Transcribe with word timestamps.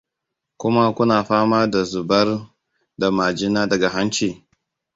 kuma 0.57 0.93
kuna 0.93 1.23
fama 1.23 1.67
da 1.67 1.83
zubar 1.91 2.27
da 2.99 3.07
majina 3.17 3.61
daga 3.69 3.89
hanci? 3.95 4.29